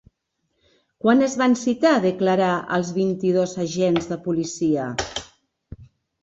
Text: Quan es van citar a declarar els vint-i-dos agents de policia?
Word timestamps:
Quan 1.03 1.19
es 1.25 1.35
van 1.41 1.53
citar 1.63 1.91
a 1.97 1.99
declarar 2.05 2.47
els 2.79 2.89
vint-i-dos 2.97 3.53
agents 3.67 4.09
de 4.15 4.19
policia? 4.25 4.89